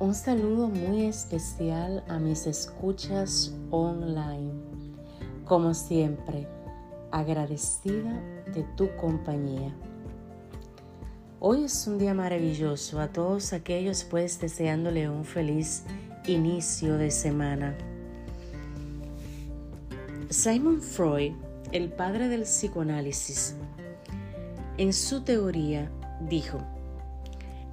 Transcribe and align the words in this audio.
Un 0.00 0.14
saludo 0.14 0.68
muy 0.68 1.04
especial 1.04 2.02
a 2.08 2.18
mis 2.18 2.46
escuchas 2.46 3.54
online. 3.70 4.50
Como 5.44 5.74
siempre, 5.74 6.48
agradecida 7.10 8.18
de 8.54 8.62
tu 8.78 8.88
compañía. 8.96 9.76
Hoy 11.38 11.64
es 11.64 11.86
un 11.86 11.98
día 11.98 12.14
maravilloso. 12.14 12.98
A 12.98 13.08
todos 13.08 13.52
aquellos 13.52 14.04
pues 14.04 14.40
deseándole 14.40 15.10
un 15.10 15.26
feliz 15.26 15.84
inicio 16.26 16.96
de 16.96 17.10
semana. 17.10 17.76
Simon 20.30 20.80
Freud, 20.80 21.34
el 21.72 21.92
padre 21.92 22.28
del 22.28 22.44
psicoanálisis, 22.44 23.54
en 24.78 24.94
su 24.94 25.20
teoría 25.24 25.92
dijo, 26.26 26.58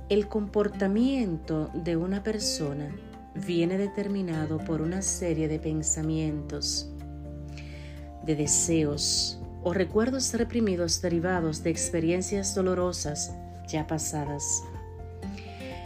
el 0.09 0.29
comportamiento 0.29 1.69
de 1.73 1.97
una 1.97 2.23
persona 2.23 2.95
viene 3.35 3.77
determinado 3.77 4.57
por 4.57 4.81
una 4.81 5.01
serie 5.01 5.49
de 5.49 5.59
pensamientos, 5.59 6.89
de 8.25 8.35
deseos 8.35 9.41
o 9.63 9.73
recuerdos 9.73 10.33
reprimidos 10.33 11.01
derivados 11.01 11.61
de 11.61 11.71
experiencias 11.71 12.55
dolorosas 12.55 13.33
ya 13.67 13.85
pasadas. 13.85 14.63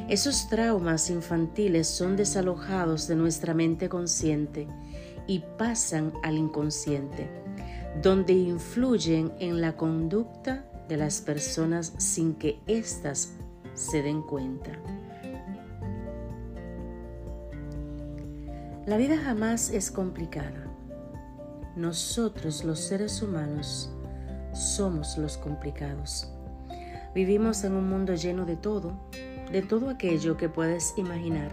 Esos 0.07 0.49
traumas 0.49 1.09
infantiles 1.09 1.87
son 1.87 2.15
desalojados 2.15 3.07
de 3.07 3.15
nuestra 3.15 3.55
mente 3.55 3.89
consciente 3.89 4.67
y 5.25 5.39
pasan 5.57 6.13
al 6.21 6.37
inconsciente, 6.37 7.27
donde 8.03 8.33
influyen 8.33 9.31
en 9.39 9.61
la 9.61 9.75
conducta 9.75 10.63
de 10.87 10.97
las 10.97 11.21
personas 11.21 11.93
sin 11.97 12.35
que 12.35 12.59
éstas 12.67 13.33
se 13.73 14.01
den 14.01 14.21
cuenta. 14.21 14.71
La 18.85 18.97
vida 18.97 19.17
jamás 19.17 19.69
es 19.69 19.91
complicada. 19.91 20.65
Nosotros 21.75 22.63
los 22.63 22.79
seres 22.79 23.21
humanos 23.21 23.91
somos 24.53 25.17
los 25.17 25.37
complicados. 25.37 26.31
Vivimos 27.13 27.63
en 27.63 27.73
un 27.73 27.87
mundo 27.89 28.15
lleno 28.15 28.45
de 28.45 28.55
todo, 28.55 28.93
de 29.51 29.61
todo 29.61 29.89
aquello 29.89 30.35
que 30.35 30.49
puedes 30.49 30.93
imaginar. 30.97 31.51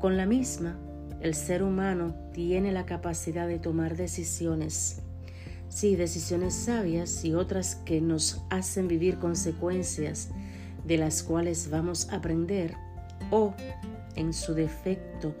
Con 0.00 0.16
la 0.16 0.26
misma, 0.26 0.78
el 1.20 1.34
ser 1.34 1.62
humano 1.62 2.14
tiene 2.32 2.72
la 2.72 2.86
capacidad 2.86 3.48
de 3.48 3.58
tomar 3.58 3.96
decisiones. 3.96 5.02
Sí, 5.68 5.96
decisiones 5.96 6.54
sabias 6.54 7.24
y 7.24 7.34
otras 7.34 7.76
que 7.76 8.00
nos 8.00 8.42
hacen 8.50 8.88
vivir 8.88 9.18
consecuencias 9.18 10.30
de 10.84 10.98
las 10.98 11.22
cuales 11.22 11.70
vamos 11.70 12.08
a 12.10 12.16
aprender 12.16 12.74
o 13.30 13.54
en 14.16 14.32
su 14.32 14.54
defecto 14.54 15.34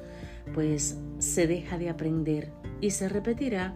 pues 0.54 0.96
se 1.18 1.46
deja 1.46 1.78
de 1.78 1.90
aprender 1.90 2.50
y 2.80 2.90
se 2.90 3.08
repetirá 3.08 3.74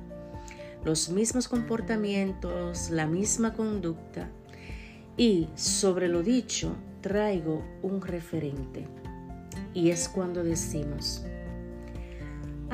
los 0.85 1.09
mismos 1.09 1.49
comportamientos, 1.49 2.91
la 2.91 3.07
misma 3.07 3.55
conducta 3.55 4.29
y 5.17 5.49
sobre 5.55 6.09
lo 6.09 6.23
dicho 6.23 6.77
traigo 7.01 7.63
un 7.83 8.01
referente 8.01 8.87
y 9.73 9.91
es 9.91 10.09
cuando 10.09 10.43
decimos 10.43 11.25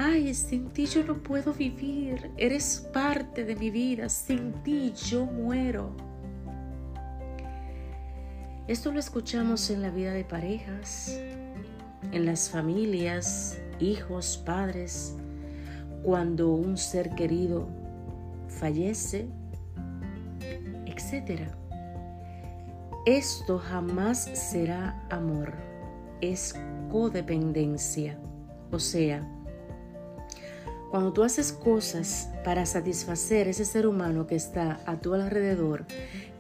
Ay, 0.03 0.33
sin 0.33 0.71
ti 0.71 0.87
yo 0.87 1.05
no 1.05 1.23
puedo 1.23 1.53
vivir, 1.53 2.31
eres 2.39 2.89
parte 2.93 3.45
de 3.45 3.55
mi 3.55 3.71
vida, 3.71 4.09
sin 4.09 4.53
ti 4.63 4.95
yo 4.95 5.27
muero. 5.27 5.95
Esto 8.71 8.93
lo 8.93 9.01
escuchamos 9.01 9.69
en 9.71 9.83
la 9.83 9.91
vida 9.91 10.13
de 10.13 10.23
parejas, 10.23 11.21
en 12.13 12.25
las 12.25 12.51
familias, 12.51 13.59
hijos, 13.81 14.41
padres, 14.47 15.17
cuando 16.05 16.53
un 16.53 16.77
ser 16.77 17.11
querido 17.17 17.67
fallece, 18.47 19.29
etc. 20.87 21.49
Esto 23.07 23.59
jamás 23.59 24.31
será 24.35 25.05
amor, 25.11 25.53
es 26.21 26.55
codependencia. 26.93 28.21
O 28.71 28.79
sea, 28.79 29.29
cuando 30.91 31.13
tú 31.13 31.23
haces 31.23 31.53
cosas 31.53 32.29
para 32.45 32.67
satisfacer 32.67 33.47
ese 33.47 33.65
ser 33.65 33.87
humano 33.87 34.27
que 34.27 34.35
está 34.35 34.81
a 34.87 34.97
tu 34.97 35.15
alrededor, 35.15 35.87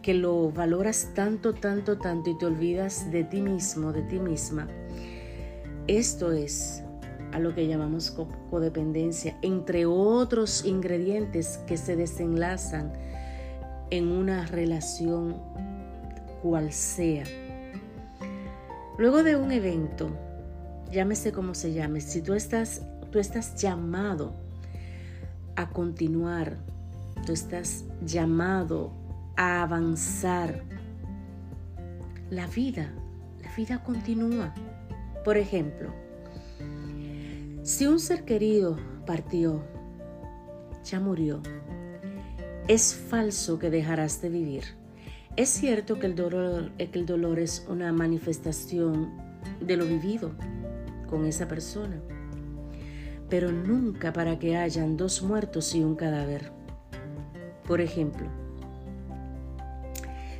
que 0.03 0.12
lo 0.12 0.50
valoras 0.50 1.11
tanto, 1.15 1.55
tanto, 1.55 1.99
tanto 1.99 2.31
y 2.31 2.38
te 2.38 2.47
olvidas 2.47 3.10
de 3.12 3.22
ti 3.22 3.41
mismo, 3.41 3.93
de 3.93 4.03
ti 4.03 4.19
misma. 4.19 4.66
Esto 5.87 6.33
es 6.33 6.83
a 7.33 7.39
lo 7.39 7.55
que 7.55 7.69
llamamos 7.69 8.10
codependencia, 8.50 9.39
entre 9.43 9.87
otros 9.87 10.65
ingredientes 10.65 11.59
que 11.69 11.77
se 11.77 11.94
desenlazan 11.94 12.93
en 13.91 14.10
una 14.10 14.47
relación 14.47 15.37
cual 16.43 16.72
sea. 16.72 17.25
Luego 18.99 19.22
de 19.22 19.37
un 19.37 19.53
evento, 19.53 20.10
llámese 20.91 21.31
como 21.31 21.55
se 21.55 21.72
llame, 21.72 22.00
si 22.00 22.21
tú 22.21 22.34
estás, 22.34 22.83
tú 23.10 23.19
estás 23.19 23.56
llamado 23.60 24.34
a 25.56 25.69
continuar, 25.69 26.56
tú 27.26 27.32
estás 27.32 27.84
llamado 28.04 28.93
a 29.37 29.62
avanzar. 29.62 30.62
La 32.31 32.47
vida, 32.47 32.93
la 33.43 33.54
vida 33.56 33.82
continúa. 33.82 34.54
Por 35.25 35.37
ejemplo, 35.37 35.93
si 37.62 37.87
un 37.87 37.98
ser 37.98 38.25
querido 38.25 38.78
partió, 39.04 39.62
ya 40.84 41.00
murió, 41.00 41.42
es 42.69 42.94
falso 42.94 43.59
que 43.59 43.71
dejarás 43.71 44.22
de 44.22 44.28
vivir. 44.28 44.65
Es 45.37 45.48
cierto 45.48 45.98
que 45.98 46.06
el 46.06 46.15
dolor, 46.15 46.71
que 46.77 46.98
el 46.98 47.06
dolor 47.06 47.38
es 47.38 47.66
una 47.69 47.92
manifestación 47.92 49.10
de 49.60 49.77
lo 49.77 49.87
vivido 49.87 50.32
con 51.09 51.27
esa 51.27 51.48
persona, 51.48 52.00
pero 53.30 53.52
nunca 53.52 54.12
para 54.12 54.38
que 54.38 54.56
hayan 54.56 54.96
dos 54.96 55.22
muertos 55.22 55.74
y 55.74 55.82
un 55.82 55.94
cadáver. 55.94 56.50
Por 57.66 57.80
ejemplo, 57.80 58.26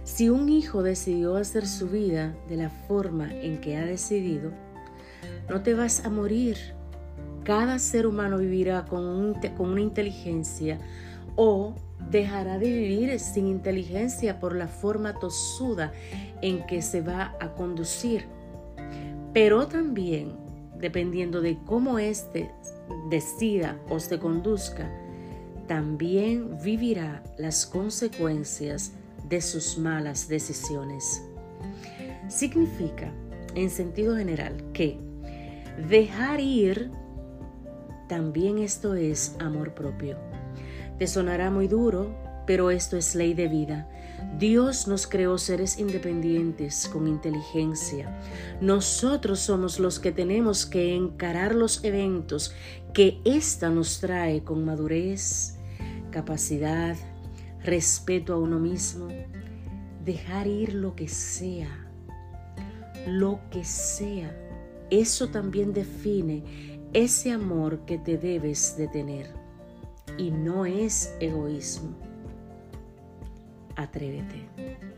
si 0.03 0.29
un 0.29 0.49
hijo 0.49 0.83
decidió 0.83 1.37
hacer 1.37 1.67
su 1.67 1.89
vida 1.89 2.35
de 2.49 2.57
la 2.57 2.69
forma 2.69 3.33
en 3.33 3.61
que 3.61 3.77
ha 3.77 3.85
decidido, 3.87 4.51
no 5.49 5.63
te 5.63 5.73
vas 5.73 6.05
a 6.05 6.11
morir. 6.11 6.57
Cada 7.45 7.79
ser 7.79 8.07
humano 8.07 8.39
vivirá 8.39 8.85
con, 8.85 9.37
una 9.59 9.81
inteligencia 9.81 10.79
o 11.37 11.75
dejará 12.11 12.59
de 12.59 12.73
vivir 12.73 13.19
sin 13.21 13.47
inteligencia 13.47 14.41
por 14.41 14.57
la 14.57 14.67
forma 14.67 15.15
tosuda 15.15 15.93
en 16.43 16.67
que 16.67 16.83
se 16.83 17.03
va 17.03 17.37
a 17.41 17.55
conducir. 17.55 18.27
Pero 19.33 19.69
también, 19.69 20.40
dependiendo 20.81 21.41
de 21.41 21.59
cómo 21.67 21.99
éste 21.99 22.51
decida 23.09 23.79
o 23.89 24.01
se 24.01 24.19
conduzca, 24.19 24.91
también 25.67 26.59
vivirá 26.63 27.23
las 27.39 27.65
consecuencias 27.67 28.93
de 29.29 29.41
sus 29.41 29.79
malas 29.79 30.29
decisiones. 30.29 31.23
Significa, 32.29 33.13
en 33.55 33.71
sentido 33.71 34.17
general, 34.17 34.57
que 34.73 34.99
dejar 35.89 36.41
ir, 36.41 36.91
también 38.09 38.59
esto 38.59 38.95
es 38.95 39.37
amor 39.39 39.75
propio. 39.75 40.19
Te 40.99 41.07
sonará 41.07 41.51
muy 41.51 41.69
duro, 41.69 42.15
pero 42.51 42.73
esto 42.73 42.97
es 42.97 43.15
ley 43.15 43.33
de 43.33 43.47
vida. 43.47 43.89
Dios 44.37 44.89
nos 44.89 45.07
creó 45.07 45.39
seres 45.39 45.79
independientes 45.79 46.89
con 46.89 47.07
inteligencia. 47.07 48.21
Nosotros 48.61 49.39
somos 49.39 49.79
los 49.79 50.01
que 50.01 50.11
tenemos 50.11 50.67
que 50.67 50.97
encarar 50.97 51.55
los 51.55 51.85
eventos 51.85 52.53
que 52.93 53.21
ésta 53.25 53.71
nos 53.71 54.01
trae 54.01 54.43
con 54.43 54.65
madurez, 54.65 55.59
capacidad, 56.11 56.97
respeto 57.63 58.33
a 58.33 58.39
uno 58.41 58.59
mismo, 58.59 59.07
dejar 60.05 60.49
ir 60.49 60.75
lo 60.75 60.97
que 60.97 61.07
sea, 61.07 61.89
lo 63.07 63.39
que 63.53 63.63
sea. 63.63 64.37
Eso 64.91 65.29
también 65.29 65.73
define 65.73 66.81
ese 66.95 67.31
amor 67.31 67.85
que 67.87 67.97
te 67.97 68.19
debes 68.19 68.77
de 68.77 68.89
tener. 68.89 69.33
Y 70.19 70.33
no 70.33 70.67
es 70.67 71.15
egoísmo. 71.21 72.10
Atrévete. 73.81 74.90